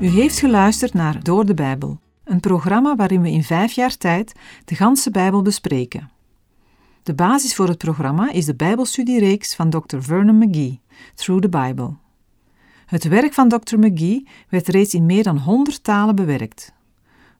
U 0.01 0.07
heeft 0.07 0.39
geluisterd 0.39 0.95
naar 0.95 1.23
Door 1.23 1.47
de 1.47 1.55
Bijbel, 1.55 2.02
een 2.33 2.41
programma 2.41 2.97
waarin 2.97 3.23
we 3.23 3.31
in 3.31 3.45
vijf 3.45 3.73
jaar 3.73 3.97
tijd 3.97 4.33
de 4.65 4.75
ganse 4.75 5.11
Bijbel 5.11 5.43
bespreken. 5.43 6.11
De 7.03 7.15
basis 7.15 7.55
voor 7.55 7.69
het 7.69 7.79
programma 7.79 8.31
is 8.31 8.45
de 8.45 8.55
Bijbelstudiereeks 8.55 9.55
van 9.55 9.71
Dr. 9.71 9.99
Vernon 9.99 10.39
McGee, 10.39 10.81
Through 11.15 11.43
the 11.43 11.49
Bible. 11.49 11.95
Het 12.87 13.05
werk 13.05 13.33
van 13.33 13.49
Dr. 13.49 13.79
McGee 13.79 14.27
werd 14.49 14.69
reeds 14.69 14.95
in 14.95 15.07
meer 15.07 15.23
dan 15.23 15.39
100 15.39 15.85
talen 15.85 16.15
bewerkt. 16.15 16.73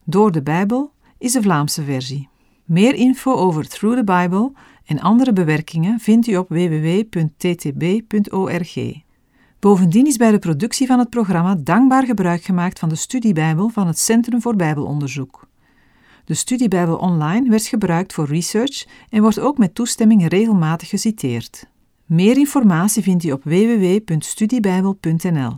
Door 0.05 0.33
de 0.33 0.43
Bijbel 0.43 0.93
is 1.19 1.33
de 1.33 1.43
Vlaamse 1.43 1.83
versie. 1.83 2.29
Meer 2.65 2.95
info 2.95 3.35
over 3.35 3.69
Through 3.69 3.97
the 3.97 4.05
Bible 4.05 4.53
en 4.85 5.01
andere 5.01 5.33
bewerkingen 5.33 6.01
vindt 6.01 6.27
u 6.27 6.37
op 6.37 6.49
www.ttb.org. 6.49 7.15
Bovendien 9.63 10.07
is 10.07 10.17
bij 10.17 10.31
de 10.31 10.39
productie 10.39 10.87
van 10.87 10.99
het 10.99 11.11
programma 11.11 11.55
dankbaar 11.55 12.05
gebruik 12.05 12.43
gemaakt 12.43 12.79
van 12.79 12.89
de 12.89 12.95
studiebijbel 12.95 13.69
van 13.69 13.87
het 13.87 13.99
Centrum 13.99 14.41
voor 14.41 14.57
Bijbelonderzoek. 14.57 15.49
De 16.25 16.35
studiebijbel 16.35 16.97
online 16.97 17.51
werd 17.51 17.67
gebruikt 17.67 18.13
voor 18.13 18.27
research 18.27 18.87
en 19.09 19.23
wordt 19.23 19.41
ook 19.41 19.59
met 19.59 19.75
toestemming 19.75 20.29
regelmatig 20.29 20.89
geciteerd. 20.89 21.67
Meer 22.07 22.37
informatie 22.37 23.03
vindt 23.03 23.25
u 23.25 23.33
op 23.33 23.45
www.studiebijbel.nl. 23.45 25.53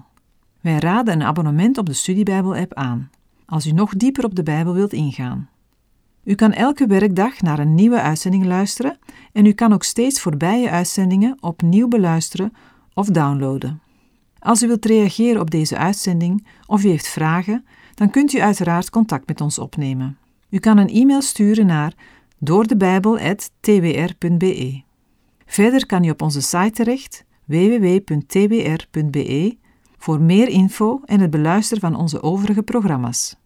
Wij 0.60 0.78
raden 0.78 1.14
een 1.14 1.26
abonnement 1.26 1.78
op 1.78 1.86
de 1.86 1.92
Studiebijbel-app 1.92 2.74
aan, 2.74 3.10
als 3.46 3.66
u 3.66 3.70
nog 3.70 3.94
dieper 3.94 4.24
op 4.24 4.34
de 4.34 4.42
Bijbel 4.42 4.74
wilt 4.74 4.92
ingaan. 4.92 5.48
U 6.24 6.34
kan 6.34 6.52
elke 6.52 6.86
werkdag 6.86 7.40
naar 7.40 7.58
een 7.58 7.74
nieuwe 7.74 8.00
uitzending 8.00 8.44
luisteren 8.44 8.98
en 9.32 9.46
u 9.46 9.52
kan 9.52 9.72
ook 9.72 9.84
steeds 9.84 10.20
voorbije 10.20 10.70
uitzendingen 10.70 11.36
opnieuw 11.40 11.88
beluisteren 11.88 12.52
of 12.94 13.06
downloaden. 13.06 13.82
Als 14.44 14.62
u 14.62 14.66
wilt 14.66 14.84
reageren 14.84 15.40
op 15.40 15.50
deze 15.50 15.76
uitzending 15.76 16.46
of 16.66 16.84
u 16.84 16.88
heeft 16.88 17.08
vragen, 17.08 17.64
dan 17.94 18.10
kunt 18.10 18.32
u 18.32 18.40
uiteraard 18.40 18.90
contact 18.90 19.26
met 19.26 19.40
ons 19.40 19.58
opnemen. 19.58 20.18
U 20.50 20.58
kan 20.58 20.78
een 20.78 20.88
e-mail 20.88 21.22
sturen 21.22 21.66
naar 21.66 21.94
doordebijbel.twr.be. 22.38 24.82
Verder 25.46 25.86
kan 25.86 26.04
u 26.04 26.10
op 26.10 26.22
onze 26.22 26.40
site 26.40 26.70
terecht 26.70 27.24
www.twr.be 27.44 29.56
voor 29.98 30.20
meer 30.20 30.48
info 30.48 31.00
en 31.04 31.20
het 31.20 31.30
beluisteren 31.30 31.80
van 31.80 31.96
onze 32.00 32.22
overige 32.22 32.62
programma's. 32.62 33.36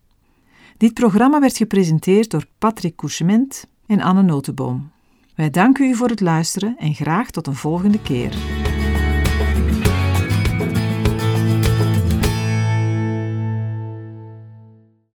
Dit 0.77 0.95
programma 0.95 1.41
werd 1.41 1.57
gepresenteerd 1.57 2.31
door 2.31 2.47
Patrick 2.59 2.97
Couchement 2.97 3.67
en 3.87 4.01
Anne 4.01 4.23
Notenboom. 4.23 4.91
Wij 5.35 5.51
danken 5.51 5.89
u 5.89 5.95
voor 5.95 6.09
het 6.09 6.21
luisteren 6.21 6.77
en 6.79 6.95
graag 6.95 7.31
tot 7.31 7.47
een 7.47 7.55
volgende 7.55 8.03
keer. 8.03 8.37